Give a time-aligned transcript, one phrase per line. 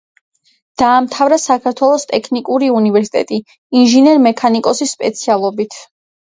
[0.81, 3.41] დაამთავრა საქართველოს ტექნიკური უნივერსიტეტი
[3.85, 5.83] ინჟინერ-მექანიკოსის სპეციალობით.